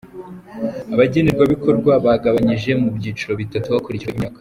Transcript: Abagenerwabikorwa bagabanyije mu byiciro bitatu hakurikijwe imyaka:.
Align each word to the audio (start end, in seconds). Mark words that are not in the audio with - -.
Abagenerwabikorwa 0.93 1.91
bagabanyije 2.05 2.71
mu 2.81 2.89
byiciro 2.97 3.33
bitatu 3.41 3.67
hakurikijwe 3.75 4.13
imyaka:. 4.15 4.29